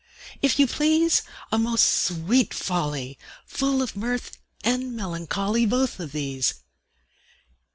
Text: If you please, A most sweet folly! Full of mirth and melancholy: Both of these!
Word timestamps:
If 0.41 0.57
you 0.57 0.65
please, 0.65 1.21
A 1.51 1.59
most 1.59 1.83
sweet 1.83 2.55
folly! 2.55 3.19
Full 3.45 3.83
of 3.83 3.95
mirth 3.95 4.31
and 4.63 4.95
melancholy: 4.95 5.67
Both 5.67 5.99
of 5.99 6.11
these! 6.11 6.55